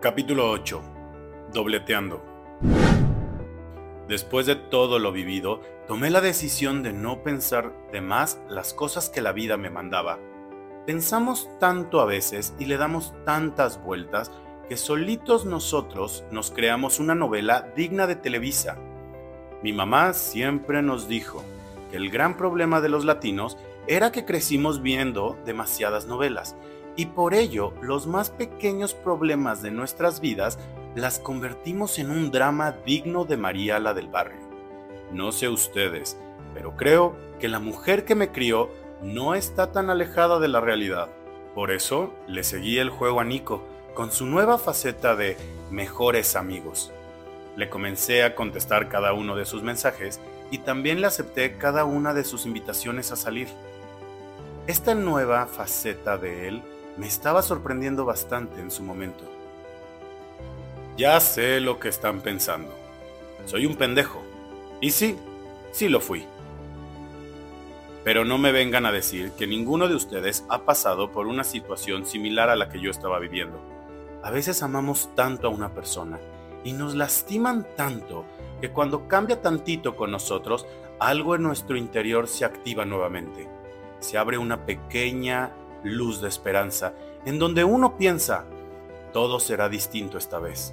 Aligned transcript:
Capítulo 0.00 0.50
8. 0.50 0.80
Dobleteando. 1.52 2.24
Después 4.08 4.46
de 4.46 4.56
todo 4.56 4.98
lo 4.98 5.12
vivido, 5.12 5.60
tomé 5.86 6.08
la 6.08 6.22
decisión 6.22 6.82
de 6.82 6.94
no 6.94 7.22
pensar 7.22 7.74
de 7.92 8.00
más 8.00 8.40
las 8.48 8.72
cosas 8.72 9.10
que 9.10 9.20
la 9.20 9.32
vida 9.32 9.58
me 9.58 9.68
mandaba. 9.68 10.18
Pensamos 10.86 11.50
tanto 11.58 12.00
a 12.00 12.06
veces 12.06 12.54
y 12.58 12.64
le 12.64 12.78
damos 12.78 13.12
tantas 13.26 13.84
vueltas 13.84 14.32
que 14.70 14.78
solitos 14.78 15.44
nosotros 15.44 16.24
nos 16.30 16.50
creamos 16.50 16.98
una 16.98 17.14
novela 17.14 17.70
digna 17.76 18.06
de 18.06 18.16
Televisa. 18.16 18.78
Mi 19.62 19.74
mamá 19.74 20.14
siempre 20.14 20.80
nos 20.80 21.08
dijo 21.08 21.44
que 21.90 21.98
el 21.98 22.08
gran 22.08 22.38
problema 22.38 22.80
de 22.80 22.88
los 22.88 23.04
latinos 23.04 23.58
era 23.86 24.12
que 24.12 24.24
crecimos 24.24 24.80
viendo 24.80 25.36
demasiadas 25.44 26.06
novelas 26.06 26.56
y 26.96 27.06
por 27.06 27.34
ello 27.34 27.72
los 27.82 28.06
más 28.06 28.30
pequeños 28.30 28.94
problemas 28.94 29.62
de 29.62 29.70
nuestras 29.70 30.20
vidas 30.20 30.58
las 30.94 31.18
convertimos 31.18 31.98
en 31.98 32.10
un 32.10 32.30
drama 32.30 32.72
digno 32.84 33.24
de 33.24 33.36
María 33.36 33.78
la 33.78 33.94
del 33.94 34.08
barrio. 34.08 34.40
No 35.12 35.32
sé 35.32 35.48
ustedes, 35.48 36.16
pero 36.54 36.76
creo 36.76 37.14
que 37.38 37.48
la 37.48 37.58
mujer 37.58 38.04
que 38.04 38.14
me 38.14 38.30
crió 38.30 38.70
no 39.02 39.34
está 39.34 39.72
tan 39.72 39.90
alejada 39.90 40.38
de 40.40 40.48
la 40.48 40.60
realidad. 40.60 41.08
Por 41.54 41.70
eso 41.70 42.12
le 42.26 42.44
seguí 42.44 42.78
el 42.78 42.90
juego 42.90 43.20
a 43.20 43.24
Nico 43.24 43.62
con 43.94 44.12
su 44.12 44.26
nueva 44.26 44.58
faceta 44.58 45.16
de 45.16 45.36
mejores 45.70 46.36
amigos. 46.36 46.92
Le 47.56 47.68
comencé 47.68 48.22
a 48.22 48.34
contestar 48.34 48.88
cada 48.88 49.12
uno 49.12 49.36
de 49.36 49.44
sus 49.44 49.62
mensajes 49.62 50.20
y 50.50 50.58
también 50.58 51.00
le 51.00 51.06
acepté 51.06 51.56
cada 51.56 51.84
una 51.84 52.14
de 52.14 52.24
sus 52.24 52.46
invitaciones 52.46 53.12
a 53.12 53.16
salir. 53.16 53.48
Esta 54.66 54.94
nueva 54.94 55.46
faceta 55.46 56.18
de 56.18 56.48
él 56.48 56.62
me 56.96 57.06
estaba 57.06 57.42
sorprendiendo 57.42 58.04
bastante 58.04 58.60
en 58.60 58.70
su 58.70 58.82
momento. 58.82 59.24
Ya 60.96 61.18
sé 61.20 61.60
lo 61.60 61.78
que 61.78 61.88
están 61.88 62.20
pensando. 62.20 62.74
Soy 63.46 63.66
un 63.66 63.76
pendejo. 63.76 64.22
Y 64.80 64.90
sí, 64.90 65.16
sí 65.72 65.88
lo 65.88 66.00
fui. 66.00 66.26
Pero 68.04 68.24
no 68.24 68.38
me 68.38 68.52
vengan 68.52 68.86
a 68.86 68.92
decir 68.92 69.32
que 69.32 69.46
ninguno 69.46 69.88
de 69.88 69.94
ustedes 69.94 70.44
ha 70.48 70.64
pasado 70.64 71.12
por 71.12 71.26
una 71.26 71.44
situación 71.44 72.06
similar 72.06 72.48
a 72.48 72.56
la 72.56 72.68
que 72.68 72.80
yo 72.80 72.90
estaba 72.90 73.18
viviendo. 73.18 73.60
A 74.22 74.30
veces 74.30 74.62
amamos 74.62 75.10
tanto 75.14 75.46
a 75.46 75.50
una 75.50 75.74
persona 75.74 76.18
y 76.64 76.72
nos 76.72 76.94
lastiman 76.94 77.66
tanto 77.76 78.24
que 78.60 78.70
cuando 78.70 79.08
cambia 79.08 79.40
tantito 79.40 79.96
con 79.96 80.10
nosotros, 80.10 80.66
algo 80.98 81.34
en 81.34 81.42
nuestro 81.42 81.76
interior 81.76 82.28
se 82.28 82.44
activa 82.44 82.84
nuevamente. 82.84 83.48
Se 84.00 84.18
abre 84.18 84.38
una 84.38 84.66
pequeña 84.66 85.52
luz 85.82 86.20
de 86.20 86.28
esperanza, 86.28 86.92
en 87.24 87.38
donde 87.38 87.64
uno 87.64 87.96
piensa, 87.96 88.44
todo 89.12 89.40
será 89.40 89.68
distinto 89.68 90.18
esta 90.18 90.38
vez, 90.38 90.72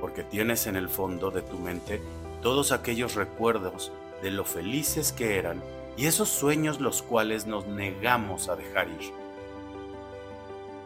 porque 0.00 0.22
tienes 0.22 0.66
en 0.66 0.76
el 0.76 0.88
fondo 0.88 1.30
de 1.30 1.42
tu 1.42 1.58
mente 1.58 2.00
todos 2.42 2.72
aquellos 2.72 3.14
recuerdos 3.14 3.92
de 4.22 4.30
lo 4.30 4.44
felices 4.44 5.12
que 5.12 5.38
eran 5.38 5.62
y 5.96 6.06
esos 6.06 6.28
sueños 6.28 6.80
los 6.80 7.02
cuales 7.02 7.46
nos 7.46 7.66
negamos 7.66 8.48
a 8.48 8.56
dejar 8.56 8.88
ir. 8.88 9.12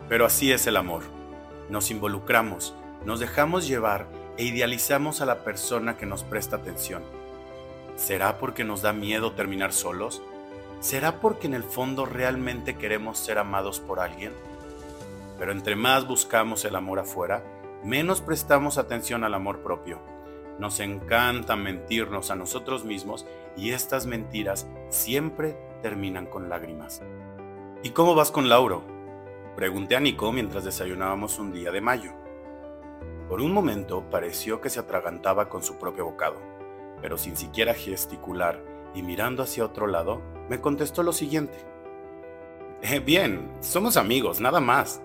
Pero 0.09 0.27
así 0.27 0.53
es 0.53 0.67
el 0.67 0.77
amor. 0.77 1.03
Nos 1.69 1.91
involucramos, 1.91 2.75
nos 3.05 3.21
dejamos 3.21 3.67
llevar 3.67 4.07
e 4.37 4.45
idealizamos 4.45 5.21
a 5.21 5.27
la 5.27 5.45
persona 5.45 5.97
que 5.97 6.07
nos 6.07 6.25
presta 6.25 6.57
atención. 6.57 7.03
¿Será 7.97 8.39
porque 8.39 8.65
nos 8.65 8.83
da 8.83 8.93
miedo 8.93 9.33
terminar 9.33 9.73
solos? 9.73 10.23
¿Será 10.83 11.21
porque 11.21 11.47
en 11.47 11.55
el 11.55 11.63
fondo 11.63 12.07
realmente 12.07 12.77
queremos 12.77 13.17
ser 13.17 13.39
amados 13.39 13.79
por 13.79 14.01
alguien? 14.01 14.33
Pero 15.39 15.53
entre 15.53 15.77
más 15.77 16.09
buscamos 16.09 16.65
el 16.65 16.75
amor 16.75 16.99
afuera, 16.99 17.45
menos 17.85 18.21
prestamos 18.21 18.79
atención 18.79 19.23
al 19.23 19.35
amor 19.35 19.61
propio. 19.61 20.01
Nos 20.59 20.81
encanta 20.81 21.55
mentirnos 21.55 22.33
a 22.33 22.35
nosotros 22.35 22.85
mismos 22.85 23.27
y 23.57 23.71
estas 23.71 24.07
mentiras 24.07 24.67
siempre 24.89 25.57
terminan 25.83 26.27
con 26.27 26.49
lágrimas. 26.49 27.01
¿Y 27.85 27.91
cómo 27.91 28.17
vas 28.17 28.33
con 28.33 28.49
Lauro? 28.49 28.83
Pregunté 29.55 29.95
a 29.95 30.01
Nico 30.01 30.33
mientras 30.33 30.65
desayunábamos 30.65 31.39
un 31.39 31.53
día 31.53 31.71
de 31.71 31.81
mayo. 31.81 32.11
Por 33.29 33.41
un 33.41 33.53
momento 33.53 34.11
pareció 34.11 34.61
que 34.61 34.69
se 34.69 34.81
atragantaba 34.81 35.49
con 35.49 35.63
su 35.63 35.77
propio 35.77 36.07
bocado, 36.07 36.41
pero 37.01 37.17
sin 37.19 37.37
siquiera 37.37 37.73
gesticular 37.73 38.72
y 38.95 39.03
mirando 39.03 39.43
hacia 39.43 39.65
otro 39.65 39.87
lado, 39.87 40.21
me 40.49 40.61
contestó 40.61 41.03
lo 41.03 41.13
siguiente. 41.13 41.57
Eh, 42.83 43.01
bien, 43.01 43.51
somos 43.61 43.97
amigos, 43.97 44.41
nada 44.41 44.61
más. 44.61 45.01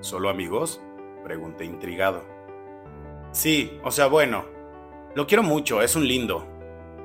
¿Solo 0.00 0.28
amigos? 0.28 0.80
Pregunté 1.24 1.64
intrigado. 1.64 2.22
Sí, 3.32 3.78
o 3.84 3.90
sea, 3.90 4.06
bueno, 4.06 4.44
lo 5.14 5.26
quiero 5.26 5.42
mucho, 5.42 5.82
es 5.82 5.96
un 5.96 6.06
lindo. 6.06 6.46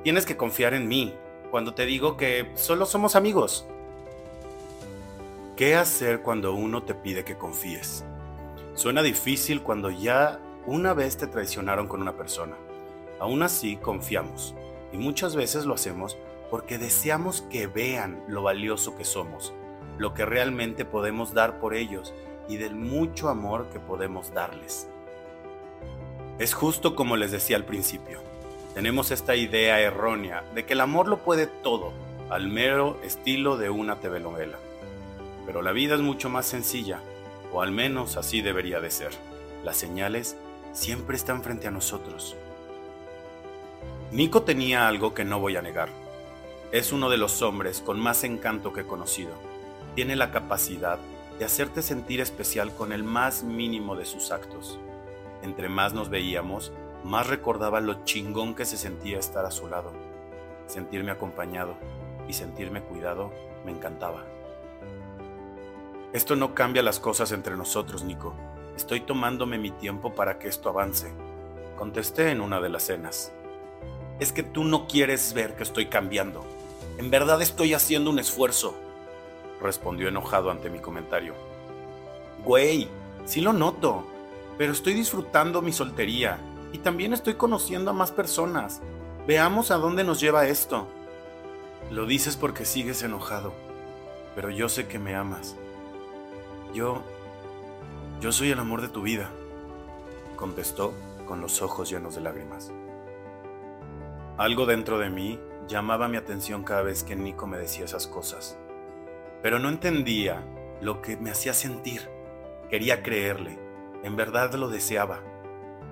Tienes 0.02 0.24
que 0.24 0.36
confiar 0.36 0.74
en 0.74 0.88
mí 0.88 1.14
cuando 1.50 1.74
te 1.74 1.84
digo 1.84 2.16
que 2.16 2.50
solo 2.54 2.86
somos 2.86 3.16
amigos. 3.16 3.66
¿Qué 5.56 5.74
hacer 5.74 6.22
cuando 6.22 6.52
uno 6.52 6.82
te 6.82 6.94
pide 6.94 7.24
que 7.24 7.36
confíes? 7.36 8.04
Suena 8.74 9.02
difícil 9.02 9.62
cuando 9.62 9.90
ya 9.90 10.38
una 10.66 10.94
vez 10.94 11.16
te 11.16 11.26
traicionaron 11.26 11.88
con 11.88 12.02
una 12.02 12.16
persona. 12.16 12.56
Aún 13.18 13.42
así, 13.42 13.76
confiamos 13.76 14.54
y 14.92 14.96
muchas 14.96 15.36
veces 15.36 15.66
lo 15.66 15.74
hacemos 15.74 16.16
porque 16.50 16.78
deseamos 16.78 17.42
que 17.42 17.66
vean 17.66 18.22
lo 18.28 18.42
valioso 18.42 18.96
que 18.96 19.04
somos, 19.04 19.52
lo 19.98 20.14
que 20.14 20.24
realmente 20.24 20.84
podemos 20.84 21.34
dar 21.34 21.58
por 21.58 21.74
ellos 21.74 22.14
y 22.48 22.56
del 22.56 22.74
mucho 22.74 23.28
amor 23.28 23.68
que 23.70 23.80
podemos 23.80 24.32
darles. 24.32 24.88
Es 26.38 26.54
justo 26.54 26.94
como 26.94 27.16
les 27.16 27.32
decía 27.32 27.56
al 27.56 27.64
principio. 27.64 28.20
Tenemos 28.74 29.10
esta 29.10 29.34
idea 29.36 29.80
errónea 29.80 30.44
de 30.54 30.66
que 30.66 30.74
el 30.74 30.82
amor 30.82 31.08
lo 31.08 31.18
puede 31.18 31.46
todo, 31.46 31.92
al 32.28 32.48
mero 32.48 32.98
estilo 33.02 33.56
de 33.56 33.70
una 33.70 34.00
telenovela. 34.00 34.58
Pero 35.46 35.62
la 35.62 35.72
vida 35.72 35.94
es 35.94 36.00
mucho 36.00 36.28
más 36.28 36.44
sencilla, 36.46 37.00
o 37.52 37.62
al 37.62 37.70
menos 37.72 38.16
así 38.16 38.42
debería 38.42 38.80
de 38.80 38.90
ser. 38.90 39.12
Las 39.64 39.78
señales 39.78 40.36
siempre 40.72 41.16
están 41.16 41.42
frente 41.42 41.68
a 41.68 41.70
nosotros. 41.70 42.36
Nico 44.12 44.42
tenía 44.42 44.86
algo 44.86 45.14
que 45.14 45.24
no 45.24 45.40
voy 45.40 45.56
a 45.56 45.62
negar. 45.62 45.88
Es 46.70 46.92
uno 46.92 47.10
de 47.10 47.16
los 47.16 47.42
hombres 47.42 47.80
con 47.80 47.98
más 47.98 48.22
encanto 48.22 48.72
que 48.72 48.82
he 48.82 48.86
conocido. 48.86 49.32
Tiene 49.96 50.14
la 50.14 50.30
capacidad 50.30 50.98
de 51.40 51.44
hacerte 51.44 51.82
sentir 51.82 52.20
especial 52.20 52.72
con 52.72 52.92
el 52.92 53.02
más 53.02 53.42
mínimo 53.42 53.96
de 53.96 54.04
sus 54.04 54.30
actos. 54.30 54.78
Entre 55.42 55.68
más 55.68 55.92
nos 55.92 56.08
veíamos, 56.08 56.72
más 57.02 57.26
recordaba 57.26 57.80
lo 57.80 58.04
chingón 58.04 58.54
que 58.54 58.64
se 58.64 58.76
sentía 58.76 59.18
estar 59.18 59.44
a 59.44 59.50
su 59.50 59.66
lado. 59.66 59.92
Sentirme 60.68 61.10
acompañado 61.10 61.74
y 62.28 62.32
sentirme 62.32 62.82
cuidado 62.82 63.32
me 63.64 63.72
encantaba. 63.72 64.24
Esto 66.12 66.36
no 66.36 66.54
cambia 66.54 66.82
las 66.82 67.00
cosas 67.00 67.32
entre 67.32 67.56
nosotros, 67.56 68.04
Nico. 68.04 68.34
Estoy 68.76 69.00
tomándome 69.00 69.58
mi 69.58 69.72
tiempo 69.72 70.14
para 70.14 70.38
que 70.38 70.46
esto 70.46 70.68
avance. 70.68 71.12
Contesté 71.76 72.30
en 72.30 72.40
una 72.40 72.60
de 72.60 72.68
las 72.68 72.84
cenas 72.84 73.32
es 74.20 74.32
que 74.32 74.42
tú 74.42 74.64
no 74.64 74.86
quieres 74.86 75.32
ver 75.34 75.56
que 75.56 75.62
estoy 75.62 75.86
cambiando. 75.86 76.44
En 76.98 77.10
verdad 77.10 77.42
estoy 77.42 77.74
haciendo 77.74 78.10
un 78.10 78.18
esfuerzo, 78.18 78.74
respondió 79.60 80.08
enojado 80.08 80.50
ante 80.50 80.70
mi 80.70 80.78
comentario. 80.78 81.34
Güey, 82.44 82.88
sí 83.24 83.40
lo 83.40 83.52
noto, 83.52 84.06
pero 84.56 84.72
estoy 84.72 84.94
disfrutando 84.94 85.60
mi 85.62 85.72
soltería 85.72 86.38
y 86.72 86.78
también 86.78 87.12
estoy 87.12 87.34
conociendo 87.34 87.90
a 87.90 87.94
más 87.94 88.12
personas. 88.12 88.80
Veamos 89.26 89.70
a 89.70 89.76
dónde 89.76 90.04
nos 90.04 90.20
lleva 90.20 90.46
esto. 90.46 90.86
Lo 91.90 92.06
dices 92.06 92.36
porque 92.36 92.64
sigues 92.64 93.02
enojado, 93.02 93.52
pero 94.34 94.50
yo 94.50 94.68
sé 94.68 94.86
que 94.86 94.98
me 94.98 95.14
amas. 95.14 95.56
Yo... 96.74 97.02
Yo 98.18 98.32
soy 98.32 98.50
el 98.50 98.58
amor 98.58 98.80
de 98.80 98.88
tu 98.88 99.02
vida, 99.02 99.28
contestó 100.36 100.94
con 101.26 101.42
los 101.42 101.60
ojos 101.60 101.90
llenos 101.90 102.14
de 102.14 102.22
lágrimas. 102.22 102.72
Algo 104.38 104.66
dentro 104.66 104.98
de 104.98 105.08
mí 105.08 105.40
llamaba 105.66 106.08
mi 106.08 106.18
atención 106.18 106.62
cada 106.62 106.82
vez 106.82 107.04
que 107.04 107.16
Nico 107.16 107.46
me 107.46 107.56
decía 107.56 107.86
esas 107.86 108.06
cosas, 108.06 108.58
pero 109.42 109.58
no 109.58 109.70
entendía 109.70 110.44
lo 110.80 111.00
que 111.00 111.16
me 111.16 111.30
hacía 111.30 111.54
sentir. 111.54 112.10
Quería 112.68 113.02
creerle, 113.02 113.58
en 114.02 114.14
verdad 114.14 114.52
lo 114.54 114.68
deseaba, 114.68 115.20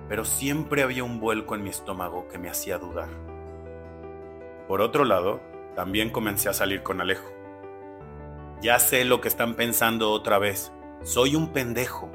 pero 0.07 0.25
siempre 0.25 0.83
había 0.83 1.03
un 1.03 1.19
vuelco 1.19 1.55
en 1.55 1.63
mi 1.63 1.69
estómago 1.69 2.27
que 2.27 2.37
me 2.37 2.49
hacía 2.49 2.77
dudar. 2.77 3.09
Por 4.67 4.81
otro 4.81 5.05
lado, 5.05 5.41
también 5.75 6.11
comencé 6.11 6.47
a 6.47 6.53
salir 6.53 6.83
con 6.83 7.01
Alejo. 7.01 7.29
Ya 8.61 8.79
sé 8.79 9.05
lo 9.05 9.21
que 9.21 9.27
están 9.27 9.55
pensando 9.55 10.11
otra 10.11 10.39
vez. 10.39 10.71
Soy 11.03 11.35
un 11.35 11.51
pendejo. 11.51 12.11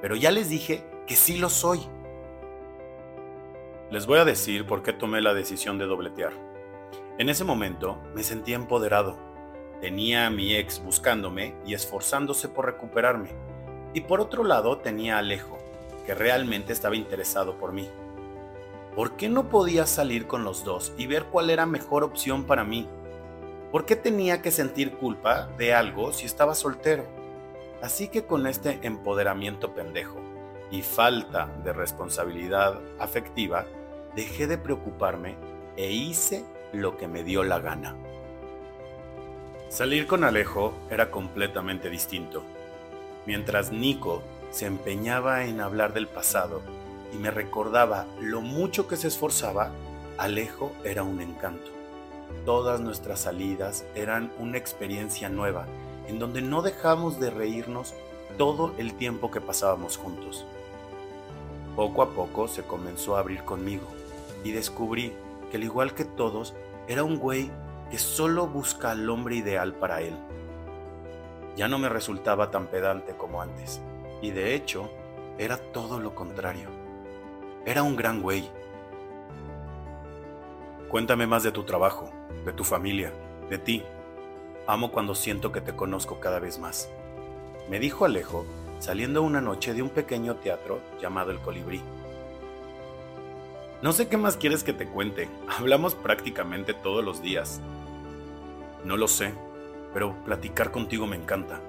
Pero 0.00 0.16
ya 0.16 0.30
les 0.30 0.48
dije 0.48 0.84
que 1.06 1.14
sí 1.14 1.36
lo 1.36 1.48
soy. 1.48 1.80
Les 3.90 4.06
voy 4.06 4.18
a 4.18 4.24
decir 4.24 4.66
por 4.66 4.82
qué 4.82 4.94
tomé 4.94 5.20
la 5.20 5.34
decisión 5.34 5.78
de 5.78 5.84
dobletear. 5.84 6.32
En 7.18 7.28
ese 7.28 7.44
momento 7.44 7.98
me 8.14 8.22
sentía 8.22 8.56
empoderado. 8.56 9.18
Tenía 9.82 10.26
a 10.26 10.30
mi 10.30 10.54
ex 10.54 10.82
buscándome 10.82 11.54
y 11.66 11.74
esforzándose 11.74 12.48
por 12.48 12.64
recuperarme. 12.64 13.28
Y 13.92 14.00
por 14.00 14.20
otro 14.20 14.42
lado 14.42 14.78
tenía 14.78 15.16
a 15.16 15.18
Alejo, 15.18 15.58
que 16.06 16.14
realmente 16.14 16.72
estaba 16.72 16.96
interesado 16.96 17.58
por 17.58 17.72
mí. 17.72 17.88
¿Por 18.96 19.16
qué 19.16 19.28
no 19.28 19.50
podía 19.50 19.86
salir 19.86 20.26
con 20.26 20.44
los 20.44 20.64
dos 20.64 20.94
y 20.96 21.06
ver 21.06 21.24
cuál 21.24 21.50
era 21.50 21.66
mejor 21.66 22.04
opción 22.04 22.44
para 22.44 22.64
mí? 22.64 22.88
¿Por 23.70 23.84
qué 23.84 23.96
tenía 23.96 24.40
que 24.40 24.50
sentir 24.50 24.92
culpa 24.92 25.48
de 25.58 25.74
algo 25.74 26.12
si 26.12 26.24
estaba 26.24 26.54
soltero? 26.54 27.04
Así 27.82 28.08
que 28.08 28.24
con 28.24 28.46
este 28.46 28.78
empoderamiento 28.82 29.74
pendejo 29.74 30.23
y 30.74 30.82
falta 30.82 31.48
de 31.62 31.72
responsabilidad 31.72 32.80
afectiva, 32.98 33.64
dejé 34.16 34.48
de 34.48 34.58
preocuparme 34.58 35.36
e 35.76 35.92
hice 35.92 36.44
lo 36.72 36.96
que 36.96 37.06
me 37.06 37.22
dio 37.22 37.44
la 37.44 37.60
gana. 37.60 37.94
Salir 39.68 40.08
con 40.08 40.24
Alejo 40.24 40.74
era 40.90 41.12
completamente 41.12 41.90
distinto. 41.90 42.42
Mientras 43.24 43.70
Nico 43.70 44.24
se 44.50 44.66
empeñaba 44.66 45.44
en 45.44 45.60
hablar 45.60 45.92
del 45.92 46.08
pasado 46.08 46.60
y 47.12 47.18
me 47.18 47.30
recordaba 47.30 48.06
lo 48.20 48.40
mucho 48.40 48.88
que 48.88 48.96
se 48.96 49.06
esforzaba, 49.06 49.70
Alejo 50.18 50.72
era 50.82 51.04
un 51.04 51.20
encanto. 51.20 51.70
Todas 52.44 52.80
nuestras 52.80 53.20
salidas 53.20 53.84
eran 53.94 54.32
una 54.40 54.58
experiencia 54.58 55.28
nueva, 55.28 55.66
en 56.08 56.18
donde 56.18 56.42
no 56.42 56.62
dejamos 56.62 57.20
de 57.20 57.30
reírnos 57.30 57.94
todo 58.36 58.74
el 58.76 58.94
tiempo 58.94 59.30
que 59.30 59.40
pasábamos 59.40 59.96
juntos. 59.96 60.44
Poco 61.76 62.02
a 62.02 62.10
poco 62.10 62.46
se 62.46 62.62
comenzó 62.62 63.16
a 63.16 63.20
abrir 63.20 63.44
conmigo 63.44 63.86
y 64.44 64.52
descubrí 64.52 65.12
que 65.50 65.56
al 65.56 65.64
igual 65.64 65.94
que 65.94 66.04
todos, 66.04 66.54
era 66.86 67.02
un 67.02 67.18
güey 67.18 67.50
que 67.90 67.98
solo 67.98 68.46
busca 68.46 68.90
al 68.90 69.08
hombre 69.08 69.36
ideal 69.36 69.74
para 69.74 70.00
él. 70.00 70.14
Ya 71.56 71.68
no 71.68 71.78
me 71.78 71.88
resultaba 71.88 72.50
tan 72.50 72.66
pedante 72.66 73.16
como 73.16 73.40
antes, 73.40 73.80
y 74.20 74.30
de 74.30 74.54
hecho, 74.54 74.90
era 75.38 75.56
todo 75.56 76.00
lo 76.00 76.14
contrario. 76.14 76.68
Era 77.64 77.82
un 77.82 77.96
gran 77.96 78.20
güey. 78.20 78.48
Cuéntame 80.90 81.26
más 81.26 81.42
de 81.42 81.52
tu 81.52 81.64
trabajo, 81.64 82.10
de 82.44 82.52
tu 82.52 82.64
familia, 82.64 83.12
de 83.48 83.58
ti. 83.58 83.82
Amo 84.66 84.92
cuando 84.92 85.14
siento 85.14 85.52
que 85.52 85.60
te 85.60 85.74
conozco 85.74 86.20
cada 86.20 86.38
vez 86.38 86.58
más. 86.58 86.88
Me 87.68 87.78
dijo 87.78 88.04
Alejo 88.04 88.44
saliendo 88.84 89.22
una 89.22 89.40
noche 89.40 89.74
de 89.74 89.82
un 89.82 89.90
pequeño 89.90 90.36
teatro 90.36 90.80
llamado 91.00 91.30
El 91.30 91.40
Colibrí. 91.40 91.80
No 93.82 93.92
sé 93.92 94.08
qué 94.08 94.16
más 94.16 94.36
quieres 94.36 94.62
que 94.62 94.72
te 94.72 94.86
cuente. 94.86 95.28
Hablamos 95.58 95.94
prácticamente 95.94 96.74
todos 96.74 97.04
los 97.04 97.22
días. 97.22 97.60
No 98.84 98.96
lo 98.96 99.08
sé, 99.08 99.32
pero 99.92 100.14
platicar 100.24 100.70
contigo 100.70 101.06
me 101.06 101.16
encanta. 101.16 101.60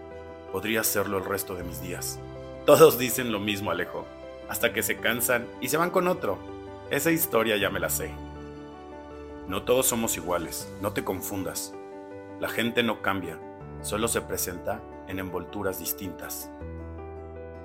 Podría 0.52 0.82
hacerlo 0.82 1.18
el 1.18 1.26
resto 1.26 1.56
de 1.56 1.64
mis 1.64 1.82
días. 1.82 2.20
Todos 2.66 2.98
dicen 2.98 3.32
lo 3.32 3.40
mismo, 3.40 3.72
Alejo 3.72 4.06
hasta 4.48 4.74
que 4.74 4.84
se 4.84 4.98
cansan 4.98 5.48
y 5.62 5.70
se 5.70 5.78
van 5.78 5.92
con 5.92 6.08
otro. 6.08 6.38
Esa 6.90 7.12
historia 7.12 7.58
ya 7.58 7.70
me 7.70 7.80
la 7.80 7.90
sé. 7.90 8.12
No 9.48 9.64
todos 9.64 9.88
somos 9.88 10.18
iguales, 10.18 10.72
no 10.82 10.94
te 10.94 11.04
confundas. 11.04 11.74
La 12.40 12.50
gente 12.50 12.84
no 12.84 13.02
cambia, 13.02 13.40
solo 13.82 14.08
se 14.08 14.22
presenta 14.22 14.82
en 15.08 15.20
envolturas 15.20 15.80
distintas. 15.80 16.50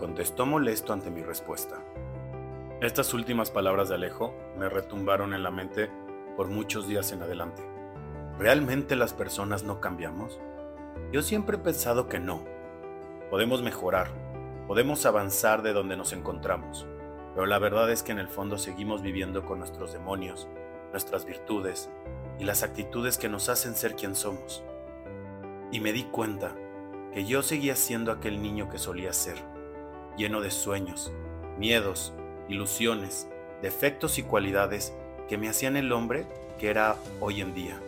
Contestó 0.00 0.47
molesto 0.47 0.94
ante 0.94 1.11
mi 1.11 1.23
respuesta. 1.23 1.76
Estas 2.81 3.12
últimas 3.12 3.50
palabras 3.50 3.91
de 3.91 3.97
Alejo 3.97 4.35
me 4.56 4.70
retumbaron 4.70 5.35
en 5.35 5.43
la 5.43 5.50
mente 5.50 5.91
por 6.38 6.49
muchos 6.49 6.88
días 6.88 7.12
en 7.12 7.20
adelante. 7.20 7.62
¿Realmente 8.38 8.97
las 8.97 9.12
personas 9.12 9.62
no 9.62 9.82
cambiamos? 9.82 10.41
Yo 11.12 11.20
siempre 11.20 11.58
he 11.58 11.61
pensado 11.61 12.08
que 12.08 12.19
no. 12.19 12.43
Podemos 13.29 13.61
mejorar, 13.61 14.08
Podemos 14.67 15.05
avanzar 15.05 15.61
de 15.61 15.75
donde 15.75 15.99
nos 15.99 16.14
encontramos, 16.14 16.87
pero 17.35 17.44
la 17.44 17.58
verdad 17.58 17.91
es 17.91 18.03
que 18.03 18.12
en 18.12 18.20
el 18.20 18.29
fondo 18.29 18.56
seguimos 18.56 19.03
viviendo 19.03 19.44
con 19.44 19.58
nuestros 19.58 19.93
demonios, 19.93 20.49
nuestras 20.93 21.26
virtudes 21.26 21.91
y 22.38 22.44
las 22.44 22.62
actitudes 22.62 23.19
que 23.19 23.29
nos 23.29 23.50
hacen 23.50 23.75
ser 23.75 23.96
quien 23.96 24.14
somos. 24.14 24.64
Y 25.70 25.81
me 25.81 25.93
di 25.93 26.05
cuenta 26.05 26.55
que 27.12 27.26
yo 27.26 27.43
seguía 27.43 27.76
siendo 27.76 28.12
aquel 28.12 28.41
niño 28.41 28.70
que 28.70 28.79
solía 28.79 29.12
ser, 29.12 29.60
lleno 30.20 30.40
de 30.40 30.50
sueños, 30.50 31.12
miedos, 31.58 32.14
ilusiones, 32.49 33.28
defectos 33.62 34.19
y 34.19 34.22
cualidades 34.22 34.94
que 35.28 35.38
me 35.38 35.49
hacían 35.49 35.76
el 35.76 35.93
hombre 35.93 36.26
que 36.58 36.70
era 36.70 36.96
hoy 37.20 37.40
en 37.40 37.55
día, 37.55 37.81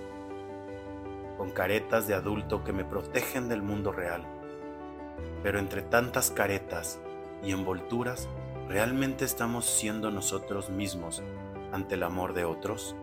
con 1.39 1.51
caretas 1.51 2.07
de 2.07 2.15
adulto 2.15 2.65
que 2.65 2.73
me 2.73 2.85
protegen 2.85 3.49
del 3.49 3.63
mundo 3.63 3.93
real 3.93 4.27
pero 5.43 5.59
entre 5.59 5.83
tantas 5.83 6.31
caretas 6.31 7.01
y 7.43 7.53
envolturas, 7.53 8.29
¿realmente 8.69 9.25
estamos 9.25 9.67
siendo 9.67 10.11
nosotros 10.11 10.71
mismos 10.71 11.23
ante 11.73 11.97
el 11.97 12.05
amor 12.05 12.33
de 12.33 12.45
otros? 12.45 12.95